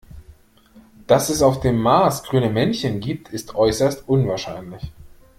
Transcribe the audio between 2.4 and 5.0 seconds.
Männchen gibt, ist äußerst unwahrscheinlich.